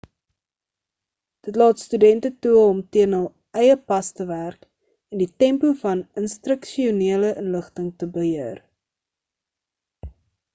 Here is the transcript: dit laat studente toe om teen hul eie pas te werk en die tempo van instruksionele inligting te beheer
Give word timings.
dit 1.47 1.57
laat 1.61 1.81
studente 1.83 2.31
toe 2.45 2.53
om 2.69 2.79
teen 2.97 3.13
hul 3.17 3.27
eie 3.63 3.75
pas 3.91 4.09
te 4.21 4.27
werk 4.31 4.65
en 5.11 5.21
die 5.25 5.29
tempo 5.45 5.71
van 5.83 6.01
instruksionele 6.23 7.31
inligting 7.45 7.93
te 8.03 8.09
beheer 8.19 8.63